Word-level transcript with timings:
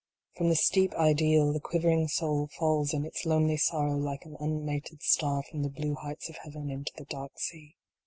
From 0.35 0.49
the 0.49 0.55
steep 0.55 0.95
ideal 0.95 1.53
the 1.53 1.59
quivering 1.59 2.07
soul 2.07 2.49
falls 2.57 2.91
in 2.91 3.05
its 3.05 3.23
lonely 3.23 3.57
sorrow 3.57 3.97
like 3.99 4.25
an 4.25 4.35
unmated 4.39 5.03
star 5.03 5.43
from 5.43 5.61
the 5.61 5.69
blue 5.69 5.93
heights 5.93 6.27
of 6.27 6.37
Heaven 6.37 6.71
into 6.71 6.91
the 6.97 7.05
dark 7.05 7.33
sea. 7.39 7.75